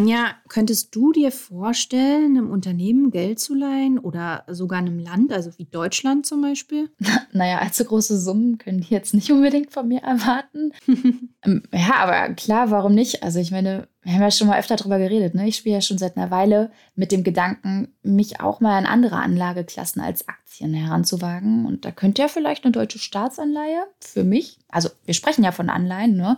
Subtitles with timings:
[0.00, 5.50] Anja, könntest du dir vorstellen, einem Unternehmen Geld zu leihen oder sogar einem Land, also
[5.58, 6.88] wie Deutschland zum Beispiel?
[7.32, 10.72] Naja, allzu große Summen können die jetzt nicht unbedingt von mir erwarten.
[11.42, 13.22] Ähm, ja, aber klar, warum nicht?
[13.22, 15.34] Also ich meine, wir haben ja schon mal öfter darüber geredet.
[15.34, 15.48] Ne?
[15.48, 19.16] Ich spiele ja schon seit einer Weile mit dem Gedanken, mich auch mal an andere
[19.16, 21.64] Anlageklassen als Aktien heranzuwagen.
[21.64, 25.70] Und da könnte ja vielleicht eine deutsche Staatsanleihe für mich, also wir sprechen ja von
[25.70, 26.36] Anleihen, ne?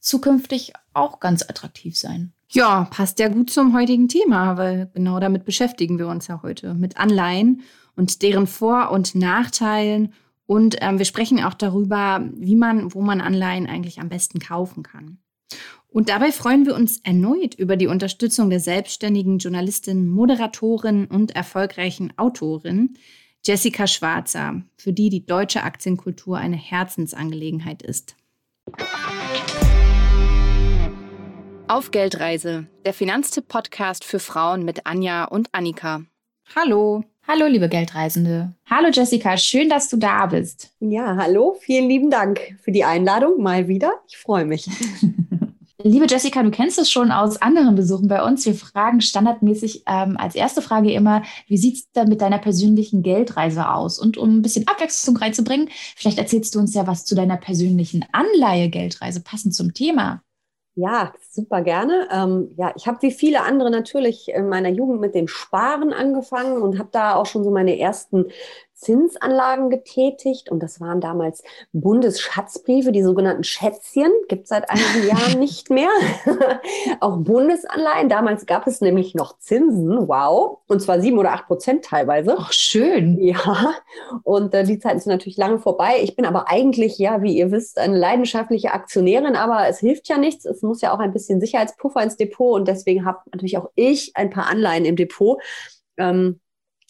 [0.00, 2.32] zukünftig auch ganz attraktiv sein.
[2.52, 6.74] Ja, passt ja gut zum heutigen Thema, weil genau damit beschäftigen wir uns ja heute.
[6.74, 7.62] Mit Anleihen
[7.94, 10.12] und deren Vor- und Nachteilen.
[10.46, 14.82] Und ähm, wir sprechen auch darüber, wie man, wo man Anleihen eigentlich am besten kaufen
[14.82, 15.18] kann.
[15.86, 22.12] Und dabei freuen wir uns erneut über die Unterstützung der selbstständigen Journalistin, Moderatorin und erfolgreichen
[22.16, 22.94] Autorin
[23.44, 28.16] Jessica Schwarzer, für die die deutsche Aktienkultur eine Herzensangelegenheit ist.
[31.70, 36.02] Auf Geldreise, der Finanztipp-Podcast für Frauen mit Anja und Annika.
[36.56, 37.04] Hallo.
[37.28, 38.56] Hallo, liebe Geldreisende.
[38.68, 39.36] Hallo, Jessica.
[39.36, 40.72] Schön, dass du da bist.
[40.80, 41.56] Ja, hallo.
[41.60, 43.92] Vielen lieben Dank für die Einladung mal wieder.
[44.08, 44.68] Ich freue mich.
[45.84, 48.44] Liebe Jessica, du kennst es schon aus anderen Besuchen bei uns.
[48.44, 53.04] Wir fragen standardmäßig ähm, als erste Frage immer, wie sieht es denn mit deiner persönlichen
[53.04, 54.00] Geldreise aus?
[54.00, 58.04] Und um ein bisschen Abwechslung reinzubringen, vielleicht erzählst du uns ja was zu deiner persönlichen
[58.10, 60.24] Anleihe-Geldreise, passend zum Thema.
[60.76, 62.08] Ja, super gerne.
[62.12, 66.62] Ähm, ja, ich habe wie viele andere natürlich in meiner Jugend mit dem Sparen angefangen
[66.62, 68.26] und habe da auch schon so meine ersten
[68.80, 71.42] Zinsanlagen getätigt und das waren damals
[71.72, 75.90] Bundesschatzbriefe, die sogenannten Schätzchen, gibt es seit einigen Jahren nicht mehr.
[77.00, 81.84] auch Bundesanleihen, damals gab es nämlich noch Zinsen, wow, und zwar sieben oder acht Prozent
[81.84, 82.36] teilweise.
[82.38, 83.20] Ach, schön.
[83.20, 83.74] Ja,
[84.22, 85.98] und äh, die Zeiten sind natürlich lange vorbei.
[86.02, 90.16] Ich bin aber eigentlich, ja, wie ihr wisst, eine leidenschaftliche Aktionärin, aber es hilft ja
[90.16, 90.46] nichts.
[90.46, 94.12] Es muss ja auch ein bisschen Sicherheitspuffer ins Depot und deswegen habe natürlich auch ich
[94.14, 95.38] ein paar Anleihen im Depot.
[95.98, 96.40] Ähm,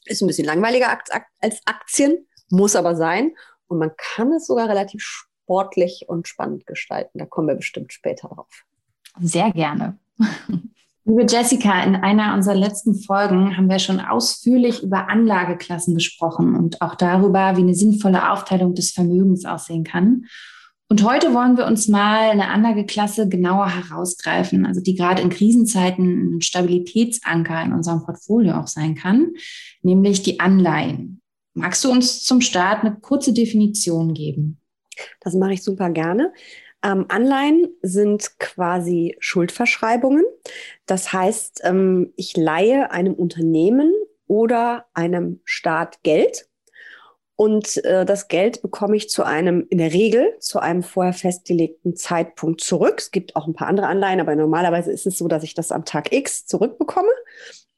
[0.06, 0.98] ist ein bisschen langweiliger
[1.41, 3.33] als Aktien, muss aber sein.
[3.67, 7.19] Und man kann es sogar relativ sportlich und spannend gestalten.
[7.19, 8.65] Da kommen wir bestimmt später drauf.
[9.21, 9.99] Sehr gerne.
[11.05, 16.82] Liebe Jessica, in einer unserer letzten Folgen haben wir schon ausführlich über Anlageklassen gesprochen und
[16.82, 20.27] auch darüber, wie eine sinnvolle Aufteilung des Vermögens aussehen kann.
[20.91, 26.34] Und heute wollen wir uns mal eine Anlageklasse genauer herausgreifen, also die gerade in Krisenzeiten
[26.34, 29.34] ein Stabilitätsanker in unserem Portfolio auch sein kann,
[29.83, 31.23] nämlich die Anleihen.
[31.55, 34.61] Magst du uns zum Start eine kurze Definition geben?
[35.21, 36.33] Das mache ich super gerne.
[36.83, 40.25] Ähm, Anleihen sind quasi Schuldverschreibungen.
[40.87, 43.93] Das heißt, ähm, ich leihe einem Unternehmen
[44.27, 46.50] oder einem Staat Geld
[47.41, 51.97] und äh, das Geld bekomme ich zu einem, in der Regel, zu einem vorher festgelegten
[51.97, 52.97] Zeitpunkt zurück.
[52.99, 55.73] Es gibt auch ein paar andere Anleihen, aber normalerweise ist es so, dass ich das
[55.73, 57.09] am Tag X zurückbekomme.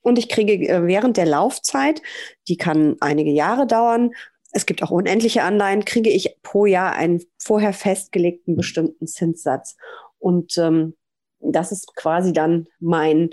[0.01, 2.03] Und ich kriege äh, während der Laufzeit,
[2.49, 4.11] die kann einige Jahre dauern,
[4.51, 9.77] es gibt auch unendliche Anleihen, kriege ich pro Jahr einen vorher festgelegten bestimmten Zinssatz.
[10.19, 10.97] Und ähm,
[11.39, 13.31] das ist quasi dann mein,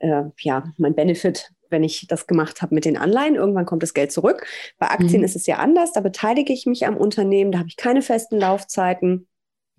[0.00, 3.34] äh, ja, mein Benefit wenn ich das gemacht habe mit den Anleihen.
[3.34, 4.46] Irgendwann kommt das Geld zurück.
[4.78, 5.24] Bei Aktien mhm.
[5.24, 5.92] ist es ja anders.
[5.92, 7.52] Da beteilige ich mich am Unternehmen.
[7.52, 9.28] Da habe ich keine festen Laufzeiten.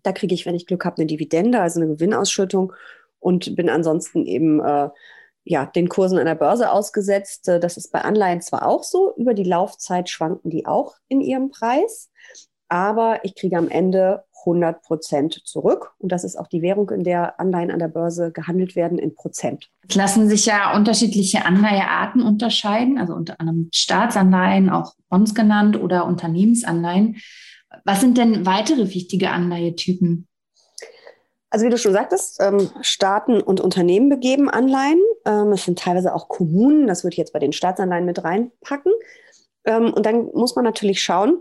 [0.03, 2.73] Da kriege ich, wenn ich Glück habe, eine Dividende, also eine Gewinnausschüttung
[3.19, 4.89] und bin ansonsten eben äh,
[5.43, 7.47] ja, den Kursen an der Börse ausgesetzt.
[7.47, 9.13] Äh, das ist bei Anleihen zwar auch so.
[9.15, 12.09] Über die Laufzeit schwanken die auch in ihrem Preis.
[12.67, 15.91] Aber ich kriege am Ende 100 Prozent zurück.
[15.97, 19.15] Und das ist auch die Währung, in der Anleihen an der Börse gehandelt werden, in
[19.15, 19.69] Prozent.
[19.87, 26.05] Es lassen sich ja unterschiedliche Anleihearten unterscheiden, also unter anderem Staatsanleihen, auch Bonds genannt, oder
[26.05, 27.17] Unternehmensanleihen.
[27.85, 30.27] Was sind denn weitere wichtige Anleihetypen?
[31.51, 35.01] Also wie du schon sagtest, ähm, Staaten und Unternehmen begeben Anleihen.
[35.25, 38.91] Ähm, es sind teilweise auch Kommunen, das würde ich jetzt bei den Staatsanleihen mit reinpacken.
[39.65, 41.39] Ähm, und dann muss man natürlich schauen,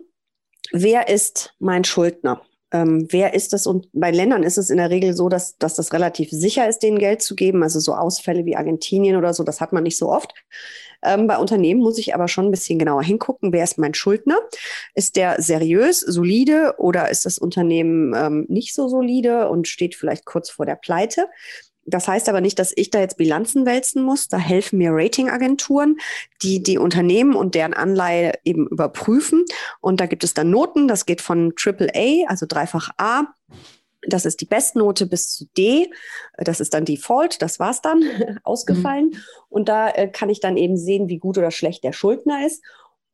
[0.73, 2.41] wer ist mein Schuldner?
[2.73, 3.67] Ähm, wer ist das?
[3.67, 6.81] Und bei Ländern ist es in der Regel so, dass, dass das relativ sicher ist,
[6.81, 7.62] denen Geld zu geben.
[7.62, 10.35] Also so Ausfälle wie Argentinien oder so, das hat man nicht so oft.
[11.03, 14.38] Ähm, bei Unternehmen muss ich aber schon ein bisschen genauer hingucken, wer ist mein Schuldner?
[14.94, 20.25] Ist der seriös, solide oder ist das Unternehmen ähm, nicht so solide und steht vielleicht
[20.25, 21.29] kurz vor der Pleite?
[21.88, 24.29] Das heißt aber nicht, dass ich da jetzt Bilanzen wälzen muss.
[24.29, 25.99] Da helfen mir Ratingagenturen,
[26.43, 29.44] die die Unternehmen und deren Anleihe eben überprüfen.
[29.81, 30.88] Und da gibt es dann Noten.
[30.88, 33.25] Das geht von AAA, also dreifach A.
[34.06, 35.90] Das ist die Bestnote bis zu D.
[36.37, 37.43] Das ist dann Default.
[37.43, 38.02] Das war's dann
[38.44, 39.06] ausgefallen.
[39.06, 39.19] Mhm.
[39.49, 42.62] Und da äh, kann ich dann eben sehen, wie gut oder schlecht der Schuldner ist.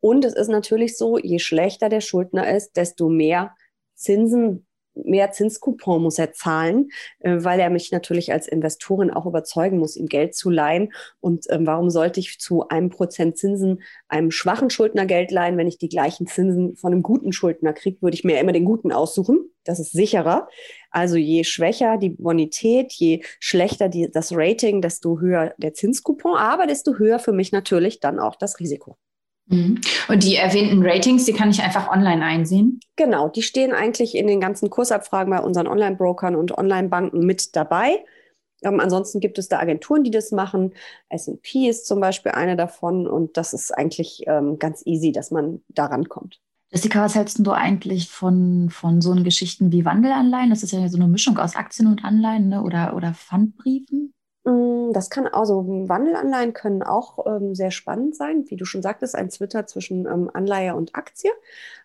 [0.00, 3.55] Und es ist natürlich so, je schlechter der Schuldner ist, desto mehr
[3.94, 9.79] Zinsen mehr Zinscoupon muss er zahlen, äh, weil er mich natürlich als Investorin auch überzeugen
[9.79, 10.93] muss, ihm Geld zu leihen.
[11.20, 15.67] Und ähm, warum sollte ich zu einem Prozent Zinsen einem schwachen Schuldner Geld leihen, wenn
[15.67, 18.93] ich die gleichen Zinsen von einem guten Schuldner kriege, würde ich mir immer den guten
[18.93, 19.50] aussuchen.
[19.64, 20.49] Das ist sicherer.
[20.91, 26.67] Also je schwächer die Bonität, je schlechter die, das Rating, desto höher der Zinscoupon, aber
[26.67, 28.96] desto höher für mich natürlich dann auch das Risiko.
[29.46, 29.81] Mhm.
[30.08, 32.81] Und die erwähnten Ratings, die kann ich einfach online einsehen?
[32.96, 38.05] Genau, die stehen eigentlich in den ganzen Kursabfragen bei unseren Online-Brokern und Online-Banken mit dabei.
[38.62, 40.73] Ähm, ansonsten gibt es da Agenturen, die das machen.
[41.12, 45.62] SP ist zum Beispiel eine davon und das ist eigentlich ähm, ganz easy, dass man
[45.69, 46.41] da rankommt.
[46.73, 50.50] Jessica, was hältst du eigentlich von, von so Geschichten wie Wandelanleihen?
[50.50, 52.62] Das ist ja so eine Mischung aus Aktien und Anleihen ne?
[52.62, 54.12] oder, oder Pfandbriefen.
[54.44, 58.44] Mm, das kann also Wandelanleihen können auch ähm, sehr spannend sein.
[58.49, 61.31] Wie du schon sagtest, ein Twitter zwischen ähm, Anleihe und Aktie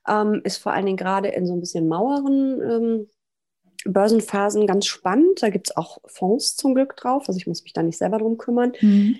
[0.07, 3.07] ähm, ist vor allen Dingen gerade in so ein bisschen maueren ähm,
[3.85, 5.41] Börsenphasen ganz spannend.
[5.41, 7.25] Da gibt es auch Fonds zum Glück drauf.
[7.27, 8.73] Also ich muss mich da nicht selber drum kümmern.
[8.81, 9.17] Mhm.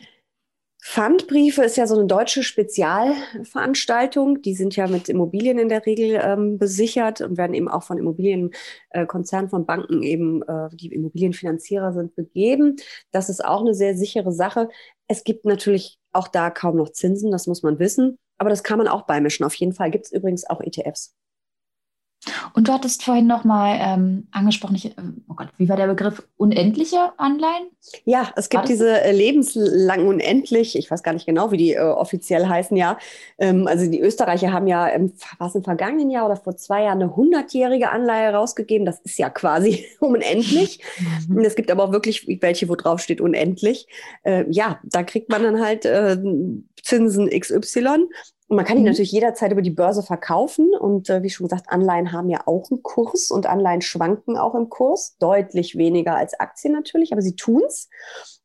[0.92, 4.42] Pfandbriefe ist ja so eine deutsche Spezialveranstaltung.
[4.42, 8.00] Die sind ja mit Immobilien in der Regel ähm, besichert und werden eben auch von
[8.00, 12.78] Immobilienkonzernen, äh, von Banken eben, äh, die Immobilienfinanzierer sind, begeben.
[13.12, 14.68] Das ist auch eine sehr sichere Sache.
[15.08, 18.18] Es gibt natürlich auch da kaum noch Zinsen, das muss man wissen.
[18.40, 19.46] Aber das kann man auch beimischen.
[19.46, 21.14] Auf jeden Fall gibt es übrigens auch ETFs.
[22.54, 26.28] Und du hattest vorhin nochmal ähm, angesprochen, ich, ähm, oh Gott, wie war der Begriff?
[26.38, 27.70] Unendliche Anleihen?
[28.04, 31.80] Ja, es gibt diese äh, lebenslang unendlich, ich weiß gar nicht genau, wie die äh,
[31.80, 32.98] offiziell heißen, ja.
[33.38, 37.02] Ähm, also die Österreicher haben ja, im, was im vergangenen Jahr oder vor zwei Jahren
[37.02, 38.86] eine hundertjährige Anleihe rausgegeben.
[38.86, 40.82] Das ist ja quasi unendlich.
[41.28, 41.38] Mhm.
[41.38, 43.88] Und es gibt aber auch wirklich welche, wo drauf steht unendlich.
[44.24, 46.18] Äh, ja, da kriegt man dann halt äh,
[46.84, 48.08] Zinsen XY
[48.50, 48.90] und man kann die mhm.
[48.90, 50.74] natürlich jederzeit über die Börse verkaufen.
[50.74, 54.56] Und äh, wie schon gesagt, Anleihen haben ja auch einen Kurs und Anleihen schwanken auch
[54.56, 55.16] im Kurs.
[55.20, 57.90] Deutlich weniger als Aktien natürlich, aber sie tun's.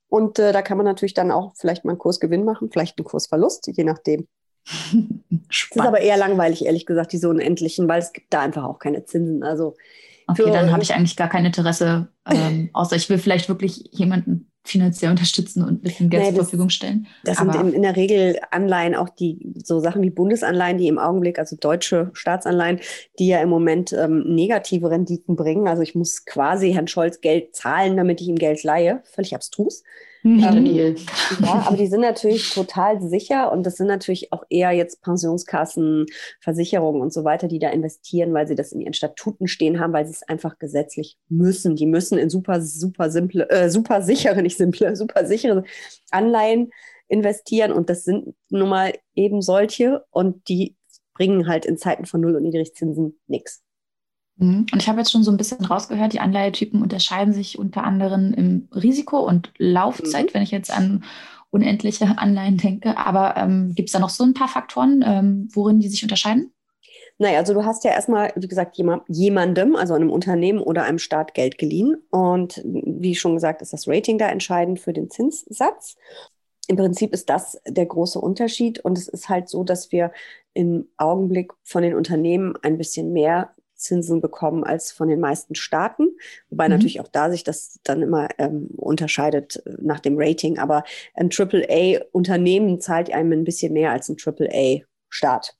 [0.09, 3.07] Und äh, da kann man natürlich dann auch vielleicht mal einen Kursgewinn machen, vielleicht einen
[3.07, 4.29] Kursverlust, je nachdem.
[5.51, 8.79] Es ist aber eher langweilig, ehrlich gesagt, diese unendlichen, weil es gibt da einfach auch
[8.79, 9.43] keine Zinsen.
[9.43, 9.75] Also
[10.27, 14.51] Okay, dann habe ich eigentlich gar kein Interesse, ähm, außer ich will vielleicht wirklich jemanden
[14.65, 17.07] finanziell unterstützen und ein bisschen Geld nee, zur Verfügung stellen.
[17.25, 20.89] Das Aber sind in, in, der Regel Anleihen, auch die so Sachen wie Bundesanleihen, die
[20.89, 22.81] im Augenblick, also deutsche Staatsanleihen,
[23.19, 25.69] die ja im Moment ähm, negative Renditen bringen.
[25.69, 29.03] Also ich muss quasi Herrn Scholz Geld zahlen, damit ich ihm Geld leihe.
[29.05, 29.83] Völlig abstrus.
[30.25, 35.03] Ähm, ja, aber die sind natürlich total sicher und das sind natürlich auch eher jetzt
[35.03, 36.07] Pensionskassen,
[36.41, 39.93] Versicherungen und so weiter, die da investieren, weil sie das in ihren Statuten stehen haben,
[39.93, 41.77] weil sie es einfach gesetzlich müssen.
[41.77, 45.65] Die müssen in super, super simple, äh, super sichere, nicht simple, super sichere
[46.11, 46.71] Anleihen
[47.09, 50.77] investieren und das sind nun mal eben solche und die
[51.15, 53.63] bringen halt in Zeiten von Null- und Niedrigzinsen nichts.
[54.37, 54.67] Mhm.
[54.73, 58.33] Und ich habe jetzt schon so ein bisschen rausgehört, die Anleihetypen unterscheiden sich unter anderem
[58.35, 60.35] im Risiko und Laufzeit, mhm.
[60.35, 61.05] wenn ich jetzt an
[61.51, 62.99] unendliche Anleihen denke.
[62.99, 66.54] Aber ähm, gibt es da noch so ein paar Faktoren, ähm, worin die sich unterscheiden?
[67.19, 71.35] Naja, also du hast ja erstmal, wie gesagt, jemandem, also einem Unternehmen oder einem Staat
[71.35, 71.97] Geld geliehen.
[72.11, 75.97] Und wie schon gesagt, ist das Rating da entscheidend für den Zinssatz.
[76.67, 78.81] Im Prinzip ist das der große Unterschied.
[78.81, 80.13] Und es ist halt so, dass wir
[80.55, 86.17] im Augenblick von den Unternehmen ein bisschen mehr Zinsen bekommen als von den meisten Staaten.
[86.51, 86.75] Wobei mhm.
[86.75, 90.59] natürlich auch da sich das dann immer ähm, unterscheidet äh, nach dem Rating.
[90.59, 90.83] Aber
[91.15, 95.57] ein AAA-Unternehmen zahlt einem ein bisschen mehr als ein AAA-Staat.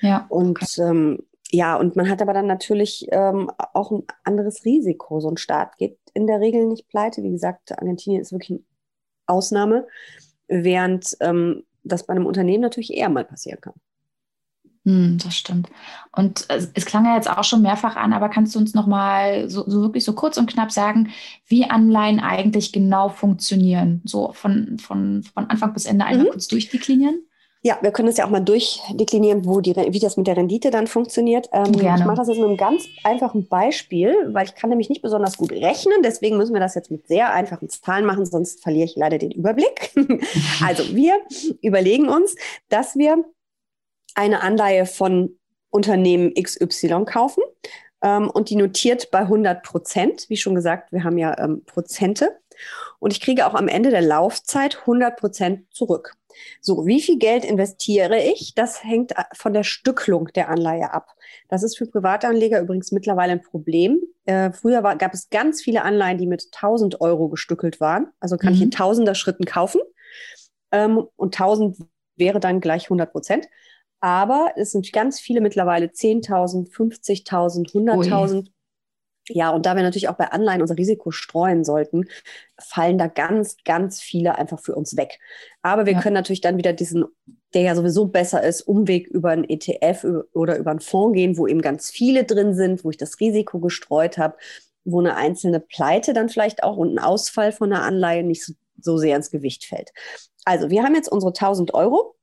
[0.00, 0.26] Ja.
[0.28, 0.82] Und okay.
[0.82, 1.18] ähm,
[1.50, 5.20] ja, und man hat aber dann natürlich ähm, auch ein anderes Risiko.
[5.20, 7.22] So ein Staat geht in der Regel nicht pleite.
[7.22, 8.60] Wie gesagt, Argentinien ist wirklich eine
[9.26, 9.86] Ausnahme,
[10.46, 13.74] während ähm, das bei einem Unternehmen natürlich eher mal passieren kann.
[14.84, 15.68] Hm, das stimmt.
[16.16, 19.50] Und es, es, klang ja jetzt auch schon mehrfach an, aber kannst du uns nochmal
[19.50, 21.10] so, so wirklich so kurz und knapp sagen,
[21.46, 24.00] wie Anleihen eigentlich genau funktionieren?
[24.04, 26.30] So von, von, von Anfang bis Ende einmal mhm.
[26.30, 27.20] kurz durchdeklinieren?
[27.62, 30.70] Ja, wir können das ja auch mal durchdeklinieren, wo die, wie das mit der Rendite
[30.70, 31.48] dann funktioniert.
[31.52, 32.00] Ähm, Gerne.
[32.00, 35.36] Ich mache das jetzt mit einem ganz einfachen Beispiel, weil ich kann nämlich nicht besonders
[35.36, 36.02] gut rechnen.
[36.04, 39.32] Deswegen müssen wir das jetzt mit sehr einfachen Zahlen machen, sonst verliere ich leider den
[39.32, 39.92] Überblick.
[40.64, 41.14] also wir
[41.60, 42.36] überlegen uns,
[42.68, 43.24] dass wir
[44.14, 45.36] eine Anleihe von
[45.70, 47.42] Unternehmen XY kaufen
[48.02, 50.26] ähm, und die notiert bei 100 Prozent.
[50.28, 52.38] Wie schon gesagt, wir haben ja ähm, Prozente.
[52.98, 56.16] Und ich kriege auch am Ende der Laufzeit 100 Prozent zurück.
[56.60, 58.54] So, wie viel Geld investiere ich?
[58.54, 61.14] Das hängt äh, von der Stücklung der Anleihe ab.
[61.48, 64.00] Das ist für Privatanleger übrigens mittlerweile ein Problem.
[64.24, 68.08] Äh, früher war, gab es ganz viele Anleihen, die mit 1000 Euro gestückelt waren.
[68.20, 68.56] Also kann mhm.
[68.56, 69.80] ich in tausender Schritten kaufen.
[70.72, 71.78] Ähm, und 1000
[72.16, 73.48] wäre dann gleich 100 Prozent.
[74.00, 78.48] Aber es sind ganz viele mittlerweile 10.000, 50.000, 100.000.
[79.28, 82.08] Ja, und da wir natürlich auch bei Anleihen unser Risiko streuen sollten,
[82.58, 85.18] fallen da ganz, ganz viele einfach für uns weg.
[85.62, 86.00] Aber wir ja.
[86.00, 87.04] können natürlich dann wieder diesen,
[87.54, 91.46] der ja sowieso besser ist, Umweg über einen ETF oder über einen Fonds gehen, wo
[91.46, 94.36] eben ganz viele drin sind, wo ich das Risiko gestreut habe,
[94.84, 98.54] wo eine einzelne Pleite dann vielleicht auch und ein Ausfall von einer Anleihe nicht so,
[98.80, 99.92] so sehr ins Gewicht fällt.
[100.44, 102.16] Also wir haben jetzt unsere 1000 Euro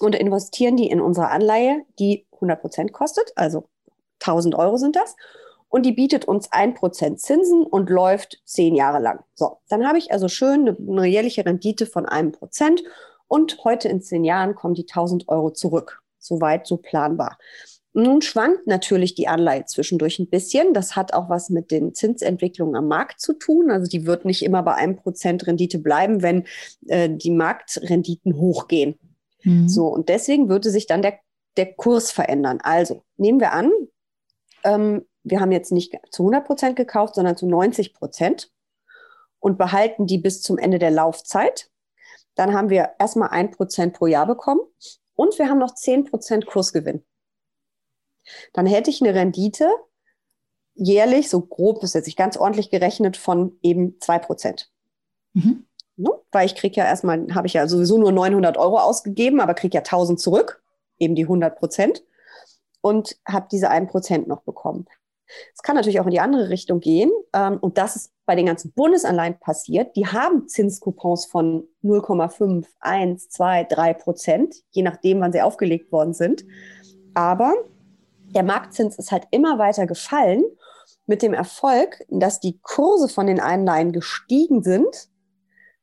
[0.00, 3.68] und investieren die in unsere Anleihe, die 100 Prozent kostet, also
[4.20, 5.16] 1000 Euro sind das
[5.68, 9.20] und die bietet uns ein Prozent Zinsen und läuft zehn Jahre lang.
[9.34, 12.82] So, dann habe ich also schön eine, eine jährliche Rendite von einem Prozent
[13.26, 16.02] und heute in zehn Jahren kommen die 1000 Euro zurück.
[16.18, 17.38] Soweit so planbar.
[17.92, 20.72] Nun schwankt natürlich die Anleihe zwischendurch ein bisschen.
[20.72, 23.70] Das hat auch was mit den Zinsentwicklungen am Markt zu tun.
[23.70, 26.44] Also die wird nicht immer bei einem Prozent Rendite bleiben, wenn
[26.86, 28.98] äh, die Marktrenditen hochgehen.
[29.42, 29.68] Mhm.
[29.68, 31.18] So, und deswegen würde sich dann der,
[31.56, 32.60] der Kurs verändern.
[32.62, 33.70] Also nehmen wir an,
[34.64, 38.52] ähm, wir haben jetzt nicht zu 100 Prozent gekauft, sondern zu 90 Prozent
[39.40, 41.70] und behalten die bis zum Ende der Laufzeit.
[42.34, 44.60] Dann haben wir erstmal ein Prozent pro Jahr bekommen
[45.14, 47.04] und wir haben noch 10 Prozent Kursgewinn.
[48.52, 49.68] Dann hätte ich eine Rendite
[50.74, 54.70] jährlich, so grob ist jetzt ganz ordentlich gerechnet, von eben 2 Prozent.
[55.34, 55.66] Mhm.
[55.96, 56.10] Ne?
[56.30, 59.74] Weil ich kriege ja erstmal, habe ich ja sowieso nur 900 Euro ausgegeben, aber kriege
[59.74, 60.62] ja 1000 zurück,
[60.98, 62.04] eben die 100 Prozent
[62.80, 64.86] und habe diese 1 Prozent noch bekommen.
[65.54, 67.10] Es kann natürlich auch in die andere Richtung gehen.
[67.34, 69.96] Ähm, und das ist bei den ganzen Bundesanleihen passiert.
[69.96, 76.12] Die haben Zinscoupons von 0,5, 1, 2, 3 Prozent, je nachdem, wann sie aufgelegt worden
[76.12, 76.44] sind.
[77.14, 77.54] Aber
[78.34, 80.44] der Marktzins ist halt immer weiter gefallen
[81.06, 85.08] mit dem Erfolg, dass die Kurse von den Anleihen gestiegen sind,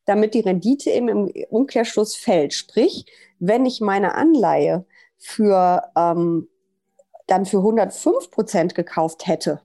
[0.05, 2.53] damit die Rendite eben im Umkehrschluss fällt.
[2.53, 3.05] Sprich,
[3.39, 4.85] wenn ich meine Anleihe
[5.17, 6.47] für ähm,
[7.27, 9.62] dann für 105 Prozent gekauft hätte,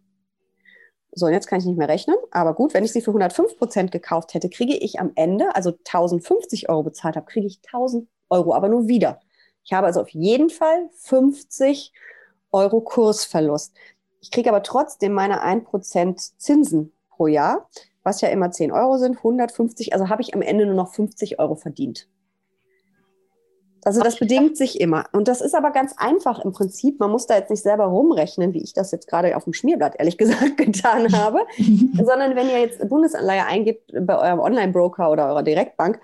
[1.12, 3.90] so, jetzt kann ich nicht mehr rechnen, aber gut, wenn ich sie für 105 Prozent
[3.90, 8.55] gekauft hätte, kriege ich am Ende, also 1050 Euro bezahlt habe, kriege ich 1000 Euro,
[8.55, 9.19] aber nur wieder.
[9.64, 11.93] Ich habe also auf jeden Fall 50
[12.52, 13.75] Euro Kursverlust.
[14.21, 17.69] Ich kriege aber trotzdem meine 1% Zinsen pro Jahr,
[18.05, 21.40] was ja immer 10 Euro sind, 150, also habe ich am Ende nur noch 50
[21.40, 22.09] Euro verdient.
[23.84, 25.06] Also das bedingt sich immer.
[25.12, 27.00] Und das ist aber ganz einfach im Prinzip.
[27.00, 29.96] Man muss da jetzt nicht selber rumrechnen, wie ich das jetzt gerade auf dem Schmierblatt
[29.99, 35.42] ehrlich gesagt getan habe, sondern wenn ihr jetzt Bundesanleihe eingibt bei eurem Online-Broker oder eurer
[35.42, 36.00] Direktbank,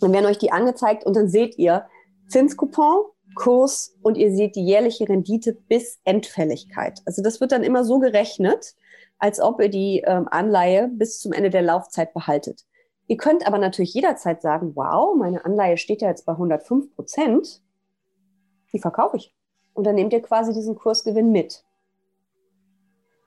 [0.00, 1.86] dann werden euch die angezeigt und dann seht ihr
[2.28, 3.04] Zinscoupon,
[3.34, 7.00] Kurs und ihr seht die jährliche Rendite bis Endfälligkeit.
[7.06, 8.74] Also das wird dann immer so gerechnet,
[9.18, 12.64] als ob ihr die ähm, Anleihe bis zum Ende der Laufzeit behaltet.
[13.10, 17.60] Ihr könnt aber natürlich jederzeit sagen, wow, meine Anleihe steht ja jetzt bei 105 Prozent,
[18.72, 19.34] die verkaufe ich.
[19.74, 21.64] Und dann nehmt ihr quasi diesen Kursgewinn mit.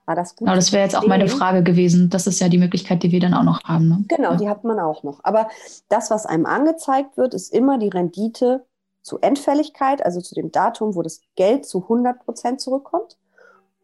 [0.06, 0.48] War das gut?
[0.48, 2.10] Genau, das wäre jetzt auch meine Frage gewesen.
[2.10, 3.90] Das ist ja die Möglichkeit, die wir dann auch noch haben.
[3.90, 4.06] Ne?
[4.08, 4.38] Genau, ja.
[4.38, 5.20] die hat man auch noch.
[5.24, 5.50] Aber
[5.90, 8.66] das, was einem angezeigt wird, ist immer die Rendite
[9.02, 13.18] zu Endfälligkeit, also zu dem Datum, wo das Geld zu 100 Prozent zurückkommt.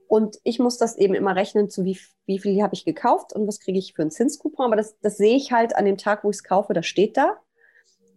[0.10, 3.48] Und ich muss das eben immer rechnen, zu wie, wie viel habe ich gekauft und
[3.48, 4.66] was kriege ich für einen Zinscoupon.
[4.66, 7.16] Aber das, das sehe ich halt an dem Tag, wo ich es kaufe, das steht
[7.16, 7.38] da.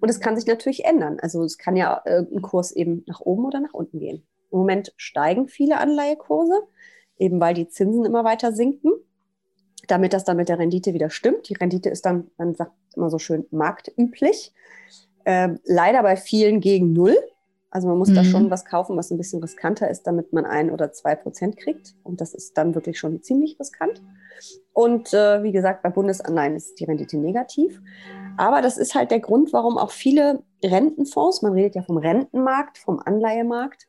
[0.00, 1.18] Und es kann sich natürlich ändern.
[1.20, 4.26] Also es kann ja äh, ein Kurs eben nach oben oder nach unten gehen.
[4.50, 6.62] Im Moment steigen viele Anleihekurse,
[7.18, 8.92] eben weil die Zinsen immer weiter sinken,
[9.86, 11.50] damit das dann mit der Rendite wieder stimmt.
[11.50, 14.54] Die Rendite ist dann, man sagt immer so schön, marktüblich.
[15.24, 17.18] Äh, leider bei vielen gegen Null.
[17.72, 18.14] Also man muss mhm.
[18.16, 21.56] da schon was kaufen, was ein bisschen riskanter ist, damit man ein oder zwei Prozent
[21.56, 21.94] kriegt.
[22.02, 24.02] Und das ist dann wirklich schon ziemlich riskant.
[24.74, 27.80] Und äh, wie gesagt, bei Bundesanleihen ist die Rendite negativ.
[28.36, 32.76] Aber das ist halt der Grund, warum auch viele Rentenfonds, man redet ja vom Rentenmarkt,
[32.76, 33.86] vom Anleihemarkt,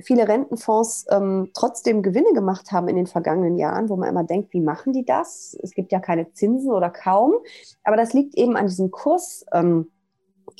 [0.00, 4.52] viele Rentenfonds ähm, trotzdem Gewinne gemacht haben in den vergangenen Jahren, wo man immer denkt,
[4.52, 5.58] wie machen die das?
[5.60, 7.34] Es gibt ja keine Zinsen oder kaum.
[7.82, 9.88] Aber das liegt eben an diesem Kursgewinn.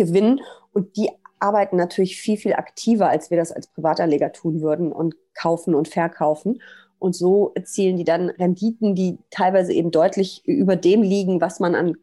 [0.00, 0.40] Ähm,
[0.72, 1.10] und die
[1.40, 5.88] arbeiten natürlich viel, viel aktiver, als wir das als Privatanleger tun würden und kaufen und
[5.88, 6.60] verkaufen.
[6.98, 11.74] Und so erzielen die dann Renditen, die teilweise eben deutlich über dem liegen, was man
[11.74, 11.96] an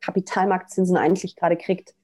[0.00, 1.94] Kapitalmarktzinsen eigentlich gerade kriegt.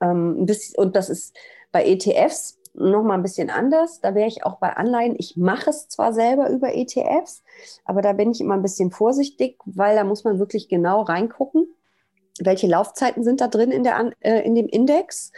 [0.00, 1.36] Ähm, und das ist
[1.70, 4.00] bei ETFs nochmal ein bisschen anders.
[4.00, 5.16] Da wäre ich auch bei Anleihen.
[5.18, 7.42] Ich mache es zwar selber über ETFs,
[7.84, 11.66] aber da bin ich immer ein bisschen vorsichtig, weil da muss man wirklich genau reingucken
[12.40, 15.32] welche Laufzeiten sind da drin in, der, äh, in dem Index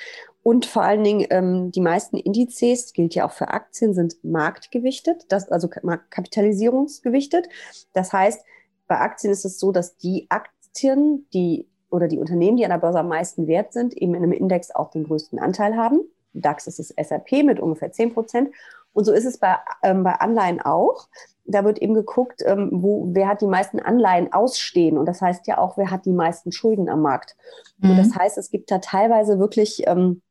[0.47, 5.25] und vor allen Dingen ähm, die meisten Indizes, gilt ja auch für Aktien, sind marktgewichtet,
[5.29, 7.49] das, also kapitalisierungsgewichtet.
[7.93, 8.45] Das heißt,
[8.87, 12.79] bei Aktien ist es so, dass die Aktien, die oder die Unternehmen, die an der
[12.79, 16.03] Börse am meisten wert sind, eben in einem Index auch den größten Anteil haben.
[16.33, 18.50] DAX ist es SAP mit ungefähr 10 Prozent.
[18.93, 21.09] Und so ist es bei, ähm, bei Anleihen auch.
[21.45, 24.97] da wird eben geguckt, ähm, wo, wer hat die meisten Anleihen ausstehen.
[24.97, 27.37] Und das heißt ja auch, wer hat die meisten Schulden am Markt.
[27.79, 27.91] Mhm.
[27.91, 30.23] Und das heißt, es gibt da teilweise wirklich ähm,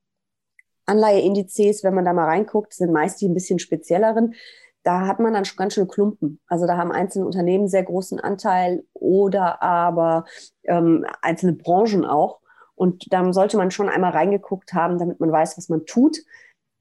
[0.86, 4.36] Anleiheindizes, wenn man da mal reinguckt, sind meist die ein bisschen spezielleren.
[4.84, 6.40] Da hat man dann schon ganz schöne Klumpen.
[6.48, 10.26] Also da haben einzelne Unternehmen sehr großen Anteil oder aber
[10.64, 12.40] ähm, einzelne Branchen auch.
[12.76, 16.18] Und da sollte man schon einmal reingeguckt haben, damit man weiß, was man tut.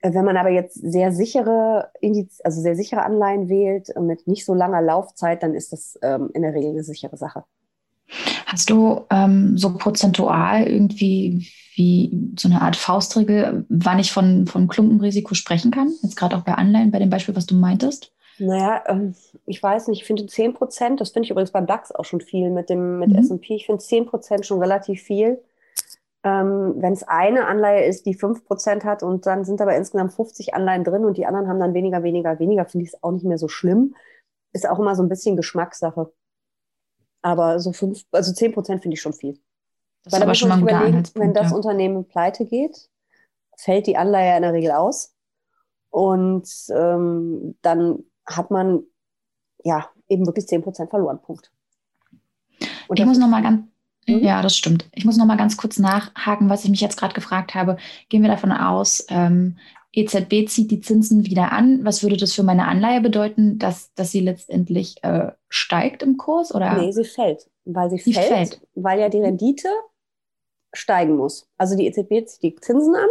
[0.00, 4.26] Äh, wenn man aber jetzt sehr sichere, Indiz also sehr sichere Anleihen wählt äh, mit
[4.26, 7.44] nicht so langer Laufzeit, dann ist das ähm, in der Regel eine sichere Sache.
[8.46, 14.68] Hast du ähm, so prozentual irgendwie wie so eine Art Faustregel, wann ich von, von
[14.68, 15.92] Klumpenrisiko sprechen kann?
[16.02, 18.12] Jetzt gerade auch bei Anleihen, bei dem Beispiel, was du meintest?
[18.38, 19.14] Naja, ähm,
[19.46, 22.20] ich weiß nicht, ich finde 10 Prozent, das finde ich übrigens beim DAX auch schon
[22.20, 23.18] viel mit dem mit mhm.
[23.18, 25.42] S&P, ich finde 10 Prozent schon relativ viel.
[26.24, 30.54] Ähm, Wenn es eine Anleihe ist, die 5% hat und dann sind aber insgesamt 50
[30.54, 33.26] Anleihen drin und die anderen haben dann weniger, weniger, weniger, finde ich es auch nicht
[33.26, 33.94] mehr so schlimm.
[34.52, 36.12] Ist auch immer so ein bisschen Geschmackssache.
[37.24, 39.40] Aber so fünf, also 10% finde ich schon viel.
[40.02, 41.56] Das Weil ist aber schon mal überlegen, wenn das ja.
[41.56, 42.90] Unternehmen pleite geht,
[43.56, 45.14] fällt die Anleihe in der Regel aus.
[45.88, 48.82] Und ähm, dann hat man
[49.62, 51.18] ja eben wirklich 10% verloren.
[51.22, 51.50] Punkt.
[52.88, 53.68] Und ich muss noch mal ganz.
[54.06, 54.86] Ja, das stimmt.
[54.92, 57.78] Ich muss noch mal ganz kurz nachhaken, was ich mich jetzt gerade gefragt habe.
[58.08, 59.56] Gehen wir davon aus, ähm,
[59.96, 61.84] EZB zieht die Zinsen wieder an.
[61.84, 66.54] Was würde das für meine Anleihe bedeuten, dass, dass sie letztendlich äh, steigt im Kurs?
[66.54, 66.76] Oder?
[66.76, 67.48] Nee, sie fällt.
[67.64, 69.68] Weil sie, sie fällt, fällt, weil ja die Rendite
[70.72, 71.48] steigen muss.
[71.56, 73.08] Also die EZB zieht die Zinsen an.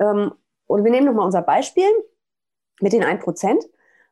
[0.00, 0.32] Ähm,
[0.66, 1.88] und wir nehmen nochmal unser Beispiel
[2.80, 3.64] mit den 1%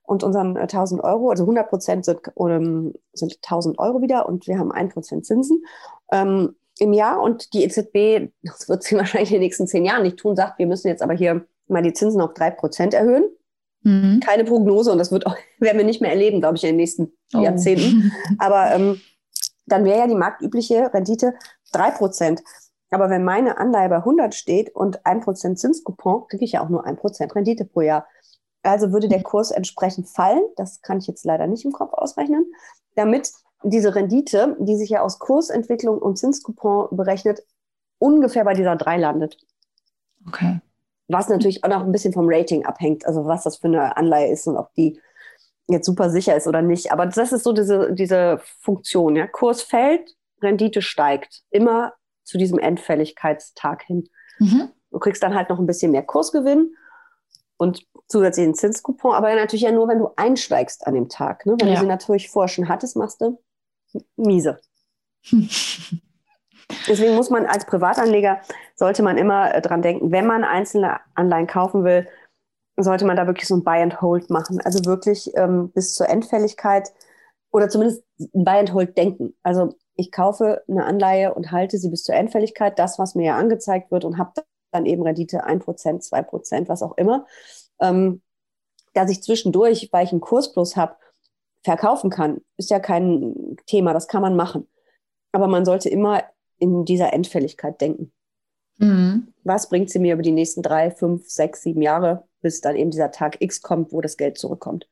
[0.07, 4.47] und unseren 1000 äh, Euro, also 100 Prozent sind, ähm, sind 1000 Euro wieder und
[4.47, 5.65] wir haben 1 Prozent Zinsen
[6.13, 10.03] ähm, im Jahr und die EZB, das wird sie wahrscheinlich in den nächsten zehn Jahren
[10.03, 13.25] nicht tun, sagt, wir müssen jetzt aber hier mal die Zinsen auf 3 Prozent erhöhen.
[13.83, 14.21] Mhm.
[14.21, 16.77] Keine Prognose und das wird auch, werden wir nicht mehr erleben, glaube ich, in den
[16.77, 17.41] nächsten oh.
[17.41, 18.13] Jahrzehnten.
[18.39, 19.01] Aber ähm,
[19.67, 21.35] dann wäre ja die marktübliche Rendite
[21.73, 22.43] 3 Prozent.
[22.91, 26.87] Aber wenn meine Anleihe bei 100 steht und 1% Zinskupon, kriege ich ja auch nur
[26.87, 28.07] 1% Rendite pro Jahr.
[28.67, 30.43] Also würde der Kurs entsprechend fallen.
[30.57, 32.45] Das kann ich jetzt leider nicht im Kopf ausrechnen,
[32.95, 37.43] damit diese Rendite, die sich ja aus Kursentwicklung und Zinskupon berechnet,
[37.99, 39.39] ungefähr bei dieser 3 landet.
[40.26, 40.61] Okay.
[41.09, 44.31] Was natürlich auch noch ein bisschen vom Rating abhängt, also was das für eine Anleihe
[44.31, 45.00] ist und ob die
[45.69, 46.93] jetzt super sicher ist oder nicht.
[46.93, 49.17] Aber das ist so diese, diese Funktion.
[49.17, 49.26] Ja?
[49.26, 51.43] Kurs fällt, Rendite steigt.
[51.50, 51.93] Immer
[52.25, 54.09] zu diesem Endfälligkeitstag hin.
[54.39, 54.71] Mhm.
[54.91, 56.75] Du kriegst dann halt noch ein bisschen mehr Kursgewinn
[57.58, 61.47] und zusätzlichen Zinskupon, aber natürlich ja nur, wenn du einsteigst an dem Tag.
[61.47, 61.56] Ne?
[61.58, 61.75] Wenn ja.
[61.75, 63.38] du sie natürlich vorher schon hattest, machst du
[64.16, 64.60] miese.
[66.88, 68.40] Deswegen muss man als Privatanleger,
[68.75, 72.06] sollte man immer äh, dran denken, wenn man einzelne Anleihen kaufen will,
[72.76, 74.60] sollte man da wirklich so ein Buy and Hold machen.
[74.60, 76.92] Also wirklich ähm, bis zur Endfälligkeit
[77.50, 79.34] oder zumindest ein Buy and Hold denken.
[79.42, 83.36] Also ich kaufe eine Anleihe und halte sie bis zur Endfälligkeit, das, was mir ja
[83.36, 84.32] angezeigt wird und habe
[84.71, 87.26] dann eben Rendite 1%, 2%, was auch immer.
[87.81, 88.23] Ähm,
[88.95, 90.97] dass ich zwischendurch, weil ich einen Kurs plus habe,
[91.63, 94.69] verkaufen kann, ist ja kein Thema, das kann man machen.
[95.33, 96.23] Aber man sollte immer
[96.59, 98.13] in dieser Endfälligkeit denken.
[98.79, 99.33] Mhm.
[99.45, 102.91] Was bringt sie mir über die nächsten drei, fünf, sechs, sieben Jahre, bis dann eben
[102.91, 104.89] dieser Tag X kommt, wo das Geld zurückkommt?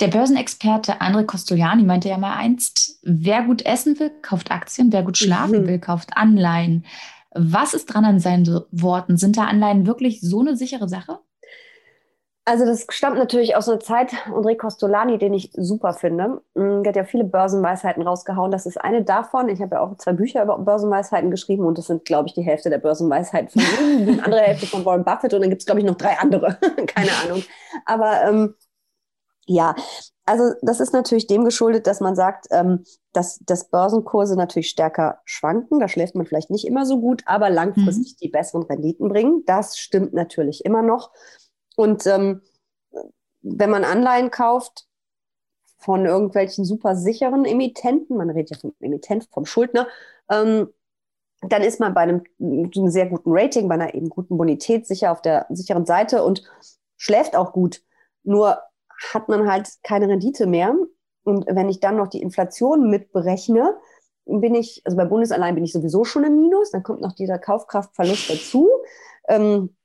[0.00, 5.04] Der Börsenexperte André Costoliani meinte ja mal einst, wer gut essen will, kauft Aktien, wer
[5.04, 5.66] gut schlafen mhm.
[5.68, 6.84] will, kauft Anleihen.
[7.30, 9.16] Was ist dran an seinen Worten?
[9.16, 11.20] Sind da Anleihen wirklich so eine sichere Sache?
[12.46, 16.42] Also das stammt natürlich aus einer Zeit, André Costolani, den ich super finde.
[16.54, 18.50] Mm, der hat ja viele Börsenweisheiten rausgehauen.
[18.50, 19.48] Das ist eine davon.
[19.48, 22.42] Ich habe ja auch zwei Bücher über Börsenweisheiten geschrieben und das sind, glaube ich, die
[22.42, 25.66] Hälfte der Börsenweisheiten von ihm, die andere Hälfte von Warren Buffett und dann gibt es,
[25.66, 26.58] glaube ich, noch drei andere.
[26.86, 27.42] Keine Ahnung.
[27.86, 28.54] Aber ähm,
[29.46, 29.74] ja,
[30.26, 35.20] also das ist natürlich dem geschuldet, dass man sagt, ähm, dass, dass Börsenkurse natürlich stärker
[35.24, 35.80] schwanken.
[35.80, 38.16] Da schläft man vielleicht nicht immer so gut, aber langfristig mhm.
[38.22, 39.42] die besseren Renditen bringen.
[39.46, 41.10] Das stimmt natürlich immer noch.
[41.76, 42.40] Und ähm,
[43.42, 44.86] wenn man Anleihen kauft
[45.76, 49.86] von irgendwelchen super sicheren Emittenten, man redet ja vom Emittent, vom Schuldner,
[50.30, 50.72] ähm,
[51.42, 55.12] dann ist man bei einem, einem sehr guten Rating, bei einer eben guten Bonität sicher
[55.12, 56.42] auf der sicheren Seite und
[56.96, 57.82] schläft auch gut.
[58.22, 58.62] Nur
[59.12, 60.74] hat man halt keine Rendite mehr.
[61.24, 63.76] Und wenn ich dann noch die Inflation mitberechne,
[64.26, 67.38] bin ich, also bei Bundesanleihen bin ich sowieso schon im Minus, dann kommt noch dieser
[67.38, 68.70] Kaufkraftverlust dazu.
[69.28, 69.76] Ähm,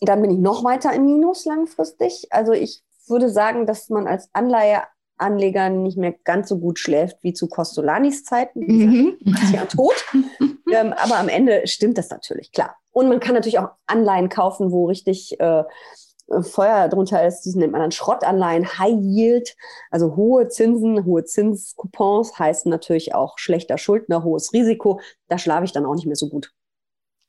[0.00, 2.26] dann bin ich noch weiter im Minus langfristig.
[2.30, 7.32] Also ich würde sagen, dass man als Anleiheanleger nicht mehr ganz so gut schläft wie
[7.32, 8.60] zu Costolanis Zeiten.
[8.60, 9.18] Mhm.
[9.42, 10.04] Ist ja tot.
[10.72, 12.76] ähm, aber am Ende stimmt das natürlich, klar.
[12.92, 15.64] Und man kann natürlich auch Anleihen kaufen, wo richtig äh,
[16.42, 19.56] Feuer drunter ist, diesen nennt man dann Schrottanleihen, High Yield,
[19.90, 25.00] also hohe Zinsen, hohe Zinskoupons heißen natürlich auch schlechter Schuldner, hohes Risiko.
[25.28, 26.52] Da schlafe ich dann auch nicht mehr so gut.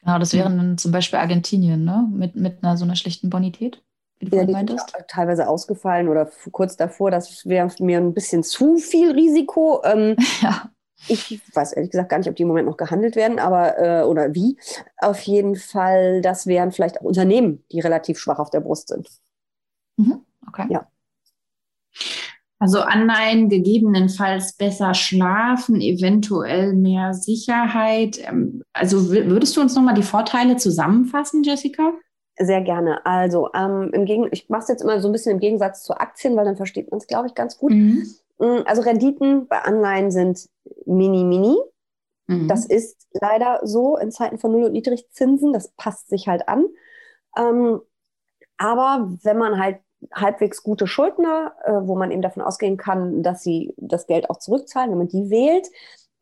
[0.03, 2.07] Genau, das wären dann zum Beispiel Argentinien, ne?
[2.11, 3.83] Mit, mit einer so einer schlechten Bonität.
[4.19, 4.91] Wie du ja, die meintest.
[4.91, 9.81] Sind teilweise ausgefallen oder kurz davor, das wäre mir ein bisschen zu viel Risiko.
[9.83, 10.71] Ähm, ja.
[11.07, 14.03] Ich weiß ehrlich gesagt gar nicht, ob die im Moment noch gehandelt werden, aber äh,
[14.03, 14.57] oder wie.
[14.97, 19.09] Auf jeden Fall, das wären vielleicht auch Unternehmen, die relativ schwach auf der Brust sind.
[19.97, 20.25] Mhm.
[20.47, 20.67] Okay.
[20.69, 20.87] Ja.
[22.59, 28.19] Also Anleihen gegebenenfalls besser schlafen, eventuell mehr Sicherheit.
[28.23, 31.93] Ähm, also würdest du uns nochmal die Vorteile zusammenfassen, Jessica?
[32.37, 33.03] Sehr gerne.
[33.03, 35.95] Also ähm, im Gegen ich mache es jetzt immer so ein bisschen im Gegensatz zu
[35.95, 37.71] Aktien, weil dann versteht man es, glaube ich, ganz gut.
[37.71, 38.05] Mhm.
[38.41, 40.49] Mm, also Renditen bei Anleihen sind
[40.85, 41.55] mini, mini.
[42.27, 42.47] Mhm.
[42.47, 45.53] Das ist leider so in Zeiten von Null- und Niedrigzinsen.
[45.53, 46.65] Das passt sich halt an.
[47.37, 47.79] Ähm,
[48.57, 49.79] aber wenn man halt
[50.11, 54.39] halbwegs gute Schuldner, äh, wo man eben davon ausgehen kann, dass sie das Geld auch
[54.39, 55.67] zurückzahlen, wenn man die wählt,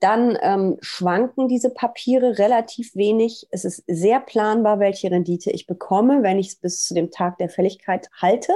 [0.02, 3.48] dann ähm, schwanken diese Papiere relativ wenig.
[3.52, 7.38] Es ist sehr planbar, welche Rendite ich bekomme, wenn ich es bis zu dem Tag
[7.38, 8.54] der Fälligkeit halte.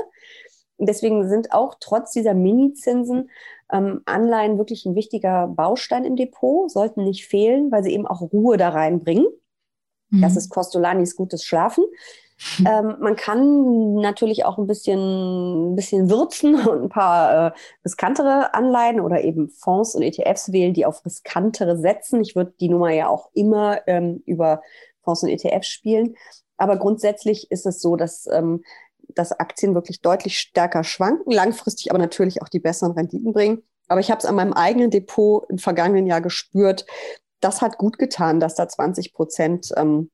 [0.78, 3.30] Deswegen sind auch trotz dieser Minizinsen
[3.72, 8.22] ähm, Anleihen wirklich ein wichtiger Baustein im Depot, sollten nicht fehlen, weil sie eben auch
[8.22, 9.28] Ruhe da reinbringen.
[10.10, 10.22] Mhm.
[10.22, 11.84] Das ist Costolanis gutes Schlafen.
[12.66, 17.52] Ähm, man kann natürlich auch ein bisschen, ein bisschen würzen und ein paar äh,
[17.86, 22.22] riskantere Anleihen oder eben Fonds und ETFs wählen, die auf riskantere setzen.
[22.22, 24.62] Ich würde die Nummer ja auch immer ähm, über
[25.04, 26.16] Fonds und ETFs spielen.
[26.58, 28.64] Aber grundsätzlich ist es so, dass, ähm,
[29.16, 33.64] dass Aktien wirklich deutlich stärker schwanken, langfristig aber natürlich auch die besseren Renditen bringen.
[33.88, 36.86] Aber ich habe es an meinem eigenen Depot im vergangenen Jahr gespürt.
[37.42, 40.10] Das hat gut getan, dass da 20 Prozent ähm,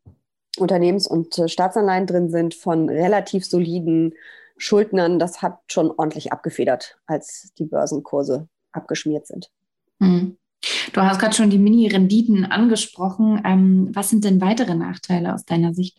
[0.58, 4.14] Unternehmens- und äh, Staatsanleihen drin sind von relativ soliden
[4.58, 5.20] Schuldnern.
[5.20, 9.50] Das hat schon ordentlich abgefedert, als die Börsenkurse abgeschmiert sind.
[10.00, 10.38] Mhm.
[10.92, 13.42] Du hast gerade schon die Mini-Renditen angesprochen.
[13.46, 15.98] Ähm, was sind denn weitere Nachteile aus deiner Sicht?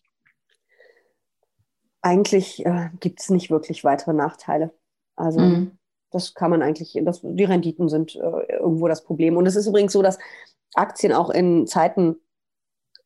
[2.03, 4.73] Eigentlich äh, gibt es nicht wirklich weitere Nachteile.
[5.17, 5.79] Also mhm.
[6.11, 9.37] das kann man eigentlich, das, die Renditen sind äh, irgendwo das Problem.
[9.37, 10.19] Und es ist übrigens so, dass
[10.75, 12.17] Aktien auch in Zeiten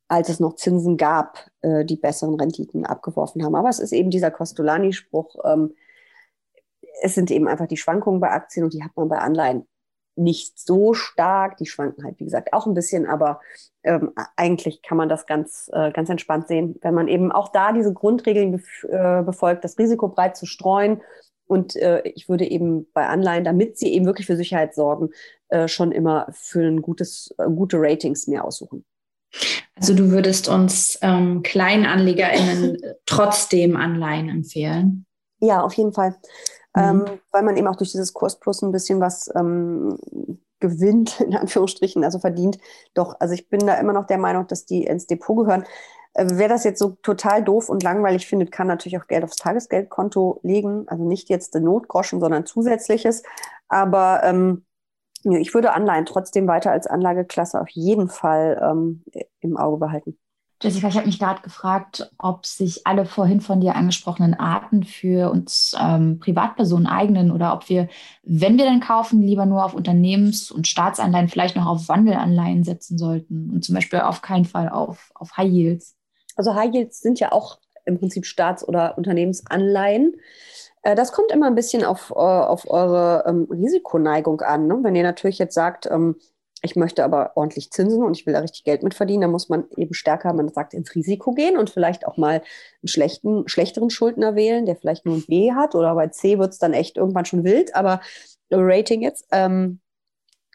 [0.06, 3.54] als es noch Zinsen gab, äh, die besseren Renditen abgeworfen haben.
[3.54, 5.74] Aber es ist eben dieser Costolani-Spruch, ähm,
[7.02, 9.66] es sind eben einfach die Schwankungen bei Aktien und die hat man bei Anleihen
[10.16, 11.56] nicht so stark.
[11.56, 13.40] Die schwanken halt, wie gesagt, auch ein bisschen, aber
[13.82, 17.72] ähm, eigentlich kann man das ganz, äh, ganz entspannt sehen, wenn man eben auch da
[17.72, 21.02] diese Grundregeln äh, befolgt, das Risiko breit zu streuen.
[21.46, 25.10] Und äh, ich würde eben bei Anleihen, damit sie eben wirklich für Sicherheit sorgen,
[25.48, 28.84] äh, schon immer für ein gutes, äh, gute Ratings mehr aussuchen.
[29.76, 35.06] Also du würdest uns ähm, KleinanlegerInnen trotzdem Anleihen empfehlen?
[35.40, 36.16] Ja, auf jeden Fall.
[36.74, 36.82] Mhm.
[36.82, 39.96] Ähm, weil man eben auch durch dieses Kurs Plus ein bisschen was ähm,
[40.60, 42.58] gewinnt, in Anführungsstrichen, also verdient.
[42.94, 45.64] Doch, also ich bin da immer noch der Meinung, dass die ins Depot gehören.
[46.14, 49.36] Äh, wer das jetzt so total doof und langweilig findet, kann natürlich auch Geld aufs
[49.36, 50.84] Tagesgeldkonto legen.
[50.88, 53.22] Also nicht jetzt den Notgroschen, sondern zusätzliches.
[53.68, 54.64] Aber ähm,
[55.24, 59.04] ich würde Anleihen trotzdem weiter als Anlageklasse auf jeden Fall ähm,
[59.40, 60.18] im Auge behalten.
[60.64, 65.30] Jessica, ich habe mich gerade gefragt, ob sich alle vorhin von dir angesprochenen Arten für
[65.30, 67.88] uns ähm, Privatpersonen eignen oder ob wir,
[68.22, 72.96] wenn wir dann kaufen, lieber nur auf Unternehmens- und Staatsanleihen, vielleicht noch auf Wandelanleihen setzen
[72.96, 75.96] sollten und zum Beispiel auf keinen Fall auf, auf High Yields.
[76.34, 80.14] Also High Yields sind ja auch im Prinzip Staats- oder Unternehmensanleihen.
[80.80, 84.66] Äh, das kommt immer ein bisschen auf, äh, auf eure ähm, Risikoneigung an.
[84.66, 84.78] Ne?
[84.80, 86.16] Wenn ihr natürlich jetzt sagt, ähm,
[86.64, 89.50] ich möchte aber ordentlich Zinsen und ich will da richtig Geld mit verdienen, dann muss
[89.50, 93.90] man eben stärker, man sagt, ins Risiko gehen und vielleicht auch mal einen schlechten, schlechteren
[93.90, 96.96] Schuldner wählen, der vielleicht nur ein B hat oder bei C wird es dann echt
[96.96, 98.00] irgendwann schon wild, aber
[98.50, 99.26] Rating jetzt.
[99.30, 99.80] Ähm,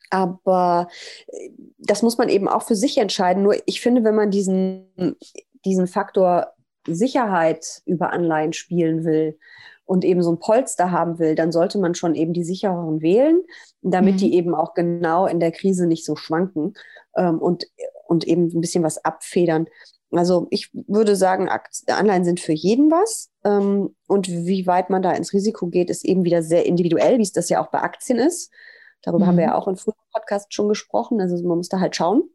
[0.09, 0.87] aber
[1.27, 3.43] äh, das muss man eben auch für sich entscheiden.
[3.43, 5.15] Nur ich finde, wenn man diesen,
[5.63, 6.53] diesen Faktor
[6.87, 9.37] Sicherheit über Anleihen spielen will
[9.89, 13.41] und eben so ein Polster haben will, dann sollte man schon eben die sichereren wählen,
[13.81, 14.17] damit mhm.
[14.17, 16.75] die eben auch genau in der Krise nicht so schwanken
[17.17, 17.65] ähm, und,
[18.05, 19.65] und eben ein bisschen was abfedern.
[20.11, 21.49] Also ich würde sagen,
[21.87, 23.31] Anleihen sind für jeden was.
[23.43, 27.23] Ähm, und wie weit man da ins Risiko geht, ist eben wieder sehr individuell, wie
[27.23, 28.51] es das ja auch bei Aktien ist.
[29.01, 29.29] Darüber mhm.
[29.29, 29.53] haben wir mhm.
[29.53, 31.19] ja auch in früheren Podcasts schon gesprochen.
[31.19, 32.29] Also man muss da halt schauen,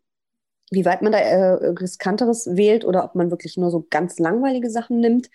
[0.73, 4.71] wie weit man da äh, riskanteres wählt oder ob man wirklich nur so ganz langweilige
[4.71, 5.31] Sachen nimmt.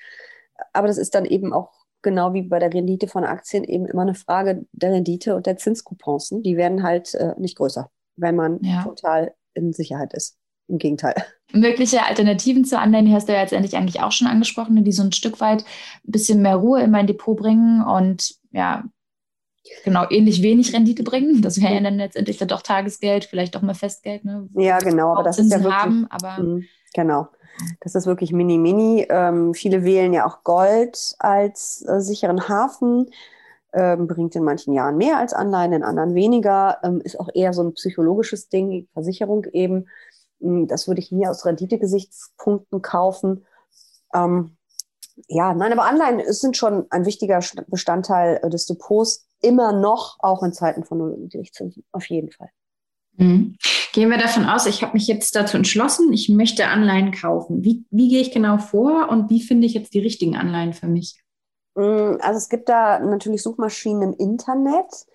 [0.74, 4.04] Aber das ist dann eben auch genau wie bei der Rendite von Aktien eben immer
[4.04, 6.34] eine Frage der Rendite und der Zinscoupons.
[6.42, 8.84] Die werden halt äh, nicht größer, wenn man ja.
[8.84, 10.38] total in Sicherheit ist.
[10.68, 11.16] im Gegenteil.
[11.52, 15.12] Mögliche Alternativen zu Anleihen hast du ja letztendlich eigentlich auch schon angesprochen, die so ein
[15.12, 15.64] Stück weit
[16.08, 18.84] ein bisschen mehr Ruhe in mein Depot bringen und ja,
[19.84, 21.42] genau, ähnlich wenig Rendite bringen.
[21.42, 24.26] Das wäre ja dann letztendlich dann doch Tagesgeld, vielleicht doch mal Festgeld.
[24.26, 24.48] Ne?
[24.58, 27.28] Ja, genau, aber das Zinsen ist ja wirklich, haben, aber Mhm, Genau.
[27.82, 29.06] Das ist wirklich mini, mini.
[29.10, 33.10] Ähm, viele wählen ja auch Gold als äh, sicheren Hafen.
[33.74, 36.80] Ähm, bringt in manchen Jahren mehr als Anleihen, in anderen weniger.
[36.84, 39.88] Ähm, ist auch eher so ein psychologisches Ding, Versicherung eben.
[40.40, 43.46] Mm, Das würde ich nie aus Renditegesichtspunkten kaufen.
[44.14, 44.58] Ähm,
[45.28, 50.18] ja, nein, aber Anleihen sind schon ein wichtiger St- Bestandteil äh, des Depots, immer noch,
[50.20, 52.50] auch in Zeiten von Null- Niedrigzinsen, auf jeden Fall.
[53.20, 53.58] Mhm.
[53.92, 57.64] Gehen wir davon aus, ich habe mich jetzt dazu entschlossen, ich möchte Anleihen kaufen.
[57.64, 60.88] Wie, wie gehe ich genau vor und wie finde ich jetzt die richtigen Anleihen für
[60.88, 61.22] mich?
[61.76, 65.06] Mm, Also es gibt da natürlich Suchmaschinen im Internet.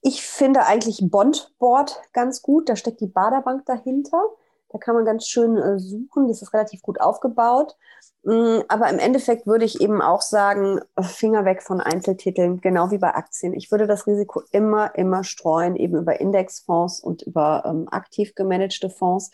[0.00, 2.68] Ich finde eigentlich Bondboard ganz gut.
[2.68, 4.22] Da steckt die Baderbank dahinter.
[4.70, 6.28] Da kann man ganz schön äh, suchen.
[6.28, 7.76] Das ist relativ gut aufgebaut.
[8.26, 12.98] Mm, Aber im Endeffekt würde ich eben auch sagen, Finger weg von Einzeltiteln, genau wie
[12.98, 13.54] bei Aktien.
[13.54, 18.90] Ich würde das Risiko immer, immer streuen, eben über Indexfonds und über ähm, aktiv gemanagte
[18.90, 19.30] Fonds.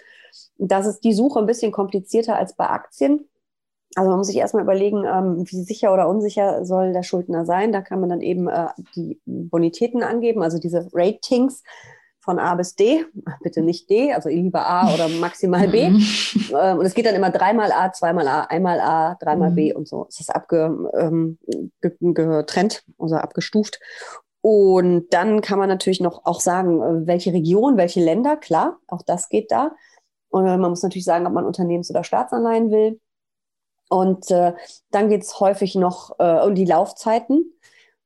[0.58, 3.30] Das ist die Suche ein bisschen komplizierter als bei Aktien.
[3.94, 7.72] Also man muss sich erstmal überlegen, ähm, wie sicher oder unsicher soll der Schuldner sein.
[7.72, 11.62] Da kann man dann eben äh, die Bonitäten angeben, also diese Ratings
[12.22, 13.04] von A bis D.
[13.42, 15.90] Bitte nicht D, also lieber A oder maximal B.
[15.90, 16.06] Mhm.
[16.56, 19.54] Ähm, und es geht dann immer dreimal A, zweimal A, einmal A, dreimal Mhm.
[19.54, 20.06] B und so.
[20.08, 21.38] Es ist abge, ähm,
[22.98, 23.80] also abgestuft.
[24.40, 29.02] Und dann kann man natürlich noch auch sagen, äh, welche Region, welche Länder, klar, auch
[29.02, 29.72] das geht da.
[30.30, 33.00] Und äh, man muss natürlich sagen, ob man Unternehmens- oder Staatsanleihen will.
[33.88, 34.54] Und äh,
[34.90, 37.52] dann geht es häufig noch äh, um die Laufzeiten.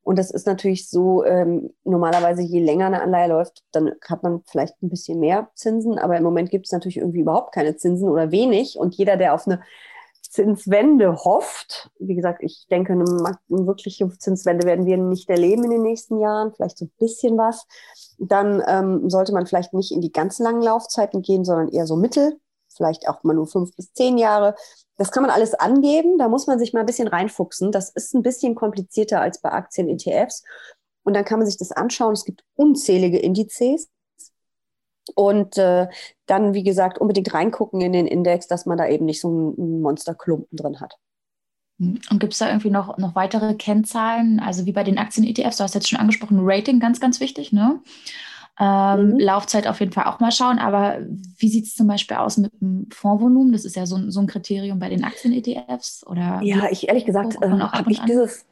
[0.06, 4.40] Und das ist natürlich so, ähm, normalerweise je länger eine Anleihe läuft, dann hat man
[4.46, 5.98] vielleicht ein bisschen mehr Zinsen.
[5.98, 8.78] Aber im Moment gibt es natürlich irgendwie überhaupt keine Zinsen oder wenig.
[8.78, 9.62] Und jeder, der auf eine
[10.22, 15.70] Zinswende hofft, wie gesagt, ich denke, eine, eine wirkliche Zinswende werden wir nicht erleben in
[15.70, 17.66] den nächsten Jahren, vielleicht so ein bisschen was.
[18.20, 21.96] Dann ähm, sollte man vielleicht nicht in die ganz langen Laufzeiten gehen, sondern eher so
[21.96, 22.38] mittel,
[22.76, 24.54] vielleicht auch mal nur fünf bis zehn Jahre.
[24.96, 27.72] Das kann man alles angeben, da muss man sich mal ein bisschen reinfuchsen.
[27.72, 30.42] Das ist ein bisschen komplizierter als bei Aktien, ETFs.
[31.04, 32.14] Und dann kann man sich das anschauen.
[32.14, 33.88] Es gibt unzählige Indizes.
[35.14, 35.86] Und äh,
[36.26, 39.80] dann, wie gesagt, unbedingt reingucken in den Index, dass man da eben nicht so einen
[39.82, 40.96] Monsterklumpen drin hat.
[41.78, 44.40] Und gibt es da irgendwie noch, noch weitere Kennzahlen?
[44.40, 47.80] Also wie bei den Aktien-ETFs, du hast jetzt schon angesprochen, Rating ganz, ganz wichtig, ne?
[48.58, 49.18] Ähm, Mhm.
[49.18, 50.98] Laufzeit auf jeden Fall auch mal schauen, aber
[51.38, 53.52] wie sieht es zum Beispiel aus mit dem Fondsvolumen?
[53.52, 57.04] Das ist ja so, ein- so ein Kriterium bei den Aktien-ETFs oder Ja, ich ehrlich
[57.04, 58.06] gesagt, äh, habe ich an?
[58.06, 58.46] dieses,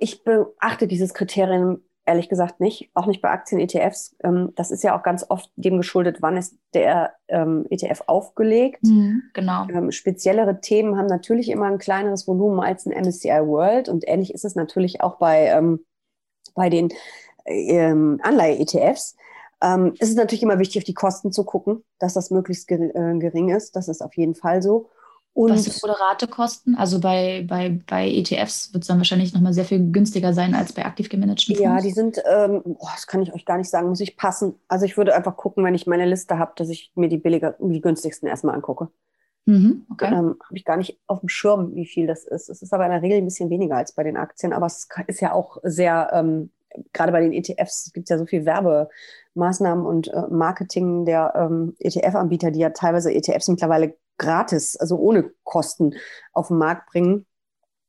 [0.00, 4.16] ich beachte dieses Kriterium ehrlich gesagt nicht, auch nicht bei Aktien-ETFs.
[4.24, 8.82] Ähm, das ist ja auch ganz oft dem geschuldet, wann ist der ähm, ETF aufgelegt.
[8.82, 9.66] Mhm, genau.
[9.68, 14.34] Ähm, speziellere Themen haben natürlich immer ein kleineres Volumen als ein MSCI World und ähnlich
[14.34, 15.84] ist es natürlich auch bei, ähm,
[16.56, 16.88] bei den
[17.44, 19.16] ähm, Anleihe-ETFs.
[19.62, 22.90] Ähm, es ist natürlich immer wichtig, auf die Kosten zu gucken, dass das möglichst gering,
[22.90, 23.76] äh, gering ist.
[23.76, 24.88] Das ist auf jeden Fall so.
[25.34, 26.74] Und Was sind moderate Kosten?
[26.74, 30.74] Also bei, bei, bei ETFs wird es dann wahrscheinlich nochmal sehr viel günstiger sein als
[30.74, 31.84] bei aktiv gemanagten Ja, Fonds.
[31.84, 34.56] die sind, ähm, boah, das kann ich euch gar nicht sagen, muss ich passen.
[34.68, 37.54] Also ich würde einfach gucken, wenn ich meine Liste habe, dass ich mir die billiger,
[37.58, 38.88] die günstigsten erstmal angucke.
[39.46, 40.06] Mhm, okay.
[40.08, 42.50] Ähm, habe ich gar nicht auf dem Schirm, wie viel das ist.
[42.50, 44.86] Es ist aber in der Regel ein bisschen weniger als bei den Aktien, aber es
[45.06, 46.50] ist ja auch sehr, ähm,
[46.92, 51.74] gerade bei den ETFs gibt es ja so viel Werbemaßnahmen und äh, Marketing der ähm,
[51.78, 55.94] ETF-Anbieter, die ja teilweise ETFs mittlerweile gratis, also ohne Kosten
[56.32, 57.26] auf den Markt bringen.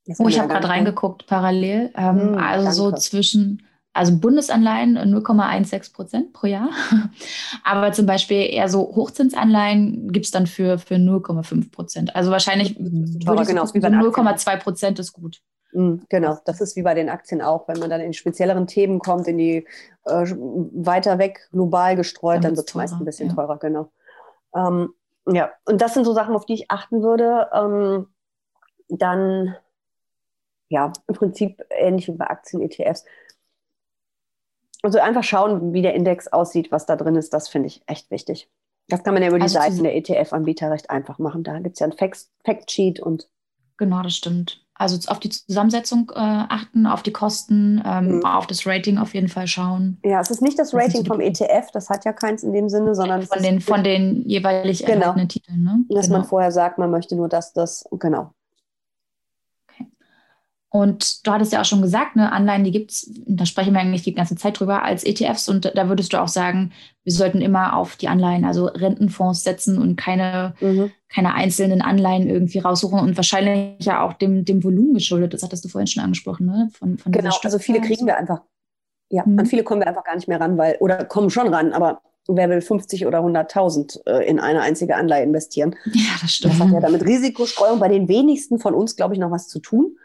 [0.05, 1.91] Das Oh, ich habe gerade reingeguckt parallel.
[1.95, 2.99] Ähm, Hm, also so danke.
[3.01, 6.69] zwischen, also Bundesanleihen 0,16 Prozent pro Jahr.
[7.63, 12.15] Aber zum Beispiel eher so Hochzinsanleihen gibt es dann für, für 0,5 Prozent.
[12.15, 14.13] Also wahrscheinlich würde so genau, so den Aktien.
[14.13, 15.41] 0,2 Prozent ist gut.
[15.73, 17.67] Mm, Genau, das ist wie bei den Aktien auch.
[17.67, 19.67] Wenn man dann in spezielleren Themen kommt, in die
[20.05, 23.35] äh, weiter weg global gestreut, Dann dann wird es meist ein bisschen ja.
[23.35, 23.91] teurer, genau.
[24.55, 24.93] Ähm,
[25.27, 27.49] ja, und das sind so Sachen, auf die ich achten würde.
[27.53, 28.07] Ähm,
[28.89, 29.55] dann,
[30.69, 33.05] ja, im Prinzip ähnlich wie bei Aktien-ETFs.
[34.81, 38.11] Also einfach schauen, wie der Index aussieht, was da drin ist, das finde ich echt
[38.11, 38.49] wichtig.
[38.89, 41.43] Das kann man ja über die Also Seiten der ETF-Anbieter recht einfach machen.
[41.43, 43.29] Da gibt es ja ein Fact- Factsheet und
[43.77, 44.62] Genau, das stimmt.
[44.75, 48.25] Also auf die Zusammensetzung äh, achten, auf die Kosten, ähm, Mhm.
[48.25, 49.99] auf das Rating auf jeden Fall schauen.
[50.03, 51.19] ja, es ist nicht das Das Rating die vom.
[51.21, 55.01] ETF, das hat ja keins in dem Sinne, sondern Von den, von den jeweilig Genau.
[55.01, 55.63] erhaltenen Titeln.
[55.63, 55.85] Ne?
[55.89, 56.19] dass genau.
[56.19, 58.31] man vorher sagt, man möchte nur das, das, genau.
[60.75, 63.79] Und du hattest ja auch schon gesagt, ne, Anleihen, die gibt es, da sprechen wir
[63.79, 65.47] eigentlich die ganze Zeit drüber, als ETFs.
[65.47, 66.71] Und da würdest du auch sagen,
[67.03, 70.91] wir sollten immer auf die Anleihen, also Rentenfonds setzen und keine, mhm.
[71.09, 75.35] keine einzelnen Anleihen irgendwie raussuchen und wahrscheinlich ja auch dem, dem Volumen geschuldet.
[75.35, 76.69] Das hattest du vorhin schon angesprochen, ne?
[76.73, 78.41] Von, von genau, also viele kriegen wir einfach,
[79.09, 79.37] ja, mhm.
[79.37, 82.01] an viele kommen wir einfach gar nicht mehr ran, weil, oder kommen schon ran, aber
[82.27, 85.75] wer will 50 oder 100.000 äh, in eine einzige Anleihe investieren?
[85.93, 86.55] Ja, das stimmt.
[86.55, 89.59] Das hat ja damit Risikostreuung bei den wenigsten von uns, glaube ich, noch was zu
[89.59, 89.97] tun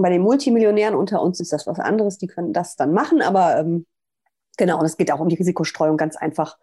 [0.00, 3.58] bei den Multimillionären unter uns ist das was anderes, die können das dann machen, aber
[3.58, 3.86] ähm,
[4.56, 6.58] genau, und es geht auch um die Risikostreuung ganz einfach.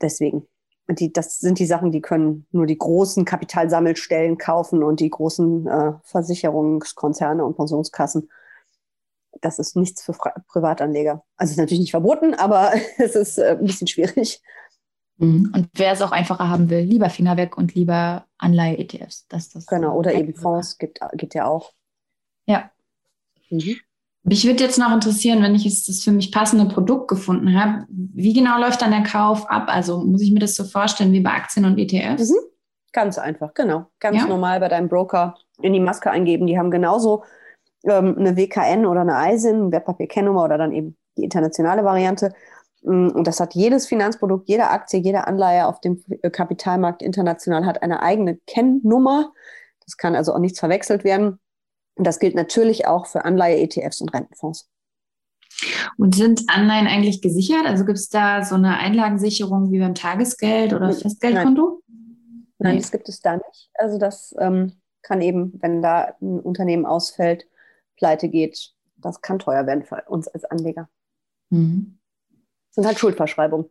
[0.00, 0.46] Deswegen.
[0.88, 5.10] Und die, das sind die Sachen, die können nur die großen Kapitalsammelstellen kaufen und die
[5.10, 8.28] großen äh, Versicherungskonzerne und Pensionskassen.
[9.40, 11.22] Das ist nichts für Fra Privatanleger.
[11.36, 14.42] Also es ist natürlich nicht verboten, aber es ist äh, ein bisschen schwierig.
[15.18, 15.52] Mhm.
[15.54, 19.26] Und wer es auch einfacher haben will, lieber Finger weg und lieber Anleihe-ETFs.
[19.28, 21.72] Das, das genau, oder eben Fonds gibt, gibt ja auch.
[22.50, 22.70] Ja.
[23.50, 23.76] Mhm.
[24.22, 27.86] Mich würde jetzt noch interessieren, wenn ich jetzt das für mich passende Produkt gefunden habe,
[27.88, 29.64] wie genau läuft dann der Kauf ab?
[29.68, 32.30] Also muss ich mir das so vorstellen wie bei Aktien und ETFs?
[32.30, 32.36] Mhm.
[32.92, 33.86] Ganz einfach, genau.
[33.98, 34.26] Ganz ja?
[34.26, 36.46] normal bei deinem Broker in die Maske eingeben.
[36.46, 37.24] Die haben genauso
[37.84, 42.32] ähm, eine WKN oder eine EISIN, Wertpapierkennnummer oder dann eben die internationale Variante.
[42.82, 47.82] Mm, und das hat jedes Finanzprodukt, jede Aktie, jede Anleihe auf dem Kapitalmarkt international hat
[47.82, 49.32] eine eigene Kennnummer.
[49.84, 51.38] Das kann also auch nichts verwechselt werden.
[51.94, 54.68] Und das gilt natürlich auch für Anleihe-ETFs und Rentenfonds.
[55.98, 57.66] Und sind Anleihen eigentlich gesichert?
[57.66, 61.82] Also gibt es da so eine Einlagensicherung wie beim Tagesgeld oder Festgeldkonto?
[61.86, 63.70] Nein, Nein das gibt es da nicht.
[63.74, 64.72] Also das ähm,
[65.02, 67.46] kann eben, wenn da ein Unternehmen ausfällt,
[67.96, 70.88] pleite geht, das kann teuer werden für uns als Anleger.
[71.50, 71.98] Mhm.
[72.68, 73.66] Das sind halt Schuldverschreibungen.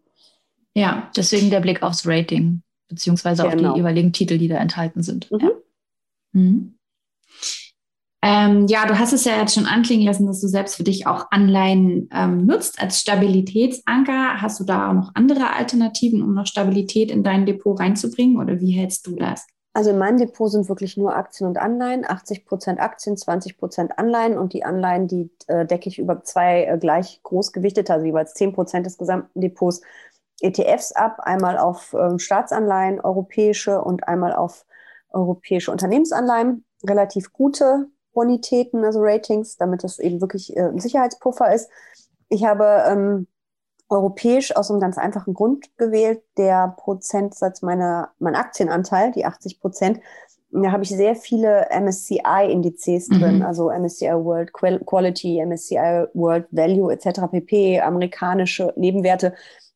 [0.75, 3.47] Ja, deswegen der Blick aufs Rating, beziehungsweise genau.
[3.47, 3.75] auf die genau.
[3.75, 5.32] jeweiligen Titel, die da enthalten sind.
[5.32, 5.39] Mhm.
[5.39, 5.49] Ja.
[6.34, 6.79] Mhm.
[8.21, 11.08] Ähm, ja, du hast es ja jetzt schon anklingen lassen, dass du selbst für dich
[11.08, 14.41] auch Anleihen ähm, nutzt als Stabilitätsanker.
[14.41, 18.60] Hast du da auch noch andere Alternativen, um noch Stabilität in dein Depot reinzubringen oder
[18.60, 19.47] wie hältst du das?
[19.73, 23.97] Also in meinem Depot sind wirklich nur Aktien und Anleihen, 80 Prozent Aktien, 20 Prozent
[23.97, 28.05] Anleihen und die Anleihen, die äh, decke ich über zwei äh, gleich groß gewichtete, also
[28.05, 29.82] jeweils 10 Prozent des gesamten Depots
[30.41, 34.65] ETFs ab, einmal auf ähm, Staatsanleihen, europäische und einmal auf
[35.12, 36.65] europäische Unternehmensanleihen.
[36.84, 41.69] Relativ gute Bonitäten, also Ratings, damit das eben wirklich äh, ein Sicherheitspuffer ist.
[42.30, 43.28] Ich habe ähm,
[43.89, 50.00] europäisch aus einem ganz einfachen Grund gewählt, der Prozentsatz meiner, mein Aktienanteil, die 80 Prozent.
[50.52, 53.19] Da habe ich sehr viele MSCI-Indizes mhm.
[53.19, 57.22] drin, also MSCI World Quality, MSCI World Value etc.
[57.32, 59.34] pp, amerikanische Nebenwerte.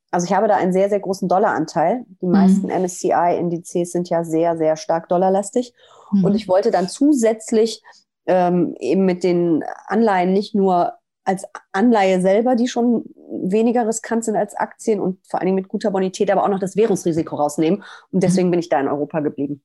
[0.10, 2.06] Also ich habe da einen sehr, sehr großen Dollaranteil.
[2.22, 2.32] Die mhm.
[2.32, 5.74] meisten MSCI-Indizes sind ja sehr, sehr stark dollarlastig.
[6.12, 6.26] Mhm.
[6.26, 7.84] Und ich wollte dann zusätzlich
[8.26, 10.94] ähm, eben mit den Anleihen nicht nur
[11.26, 15.68] als Anleihe selber, die schon weniger riskant sind als Aktien und vor allen Dingen mit
[15.68, 17.84] guter Bonität, aber auch noch das Währungsrisiko rausnehmen.
[18.12, 18.52] Und deswegen mhm.
[18.52, 19.64] bin ich da in Europa geblieben.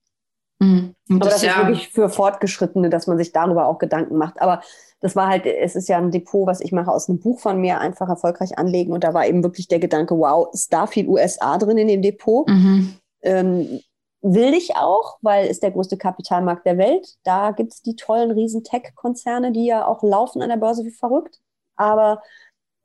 [0.60, 0.94] Mhm.
[1.10, 4.40] Aber das, das ist ja wirklich für Fortgeschrittene, dass man sich darüber auch Gedanken macht.
[4.40, 4.60] Aber
[5.00, 7.60] das war halt, es ist ja ein Depot, was ich mache aus einem Buch von
[7.60, 8.92] mir, einfach erfolgreich anlegen.
[8.92, 12.02] Und da war eben wirklich der Gedanke, wow, ist da viel USA drin in dem
[12.02, 12.48] Depot?
[12.48, 12.94] Mhm.
[13.22, 13.80] Ähm,
[14.20, 17.16] will ich auch, weil es der größte Kapitalmarkt der Welt.
[17.24, 20.90] Da gibt es die tollen riesen Tech-Konzerne, die ja auch laufen an der Börse wie
[20.90, 21.38] verrückt.
[21.76, 22.20] Aber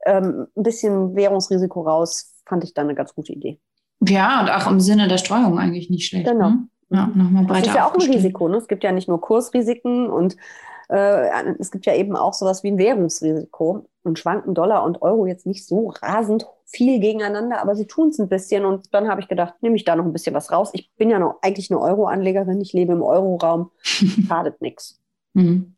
[0.05, 3.59] ähm, ein bisschen Währungsrisiko raus, fand ich dann eine ganz gute Idee.
[4.01, 6.27] Ja, und auch im Sinne der Streuung eigentlich nicht schlecht.
[6.27, 6.49] Genau.
[6.49, 6.67] Ne?
[6.89, 8.47] Ja, nochmal breiter Das ist ja auch ein Risiko.
[8.47, 8.57] Ne?
[8.57, 10.35] Es gibt ja nicht nur Kursrisiken und
[10.93, 13.87] äh, es gibt ja eben auch sowas wie ein Währungsrisiko.
[14.03, 18.19] Und schwanken Dollar und Euro jetzt nicht so rasend viel gegeneinander, aber sie tun es
[18.19, 18.65] ein bisschen.
[18.65, 20.71] Und dann habe ich gedacht, nehme ich da noch ein bisschen was raus.
[20.73, 22.59] Ich bin ja noch eigentlich eine Euro-Anlegerin.
[22.59, 23.71] Ich lebe im Euroraum.
[23.81, 24.99] Schadet nichts.
[25.33, 25.75] Mhm.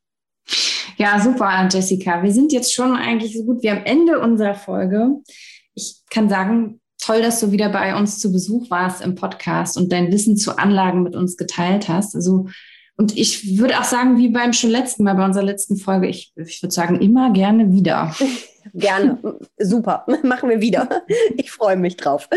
[0.98, 2.24] Ja, super, Jessica.
[2.24, 5.22] Wir sind jetzt schon eigentlich so gut wie am Ende unserer Folge.
[5.76, 9.92] Ich kann sagen, toll, dass du wieder bei uns zu Besuch warst im Podcast und
[9.92, 12.16] dein Wissen zu Anlagen mit uns geteilt hast.
[12.16, 12.48] Also
[12.98, 16.34] und ich würde auch sagen, wie beim schon letzten Mal, bei unserer letzten Folge, ich,
[16.36, 18.16] ich würde sagen, immer gerne wieder.
[18.74, 19.20] Gerne,
[19.60, 20.90] super, machen wir wieder.
[21.38, 22.28] Ich freue mich drauf.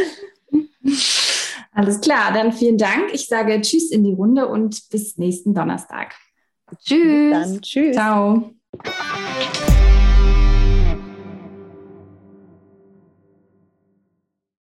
[1.72, 3.14] Alles klar, dann vielen Dank.
[3.14, 6.14] Ich sage Tschüss in die Runde und bis nächsten Donnerstag.
[6.84, 7.32] Tschüss.
[7.32, 7.62] Dann.
[7.62, 7.94] Tschüss.
[7.94, 8.50] Ciao.